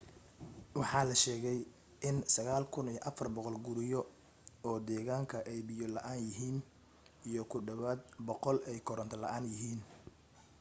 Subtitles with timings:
[0.79, 1.59] waxaa la sheegay
[2.09, 4.01] in 9400 guriyo
[4.67, 6.57] oo deegaanka ay biyo la'aan yihiim
[7.29, 9.79] iyo ku dhawaad 100 ay koronto la'aan yihiin